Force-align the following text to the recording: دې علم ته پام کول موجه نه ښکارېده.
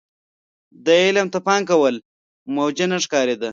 دې 0.85 0.97
علم 1.07 1.27
ته 1.33 1.39
پام 1.47 1.61
کول 1.69 1.95
موجه 2.55 2.85
نه 2.91 2.97
ښکارېده. 3.03 3.49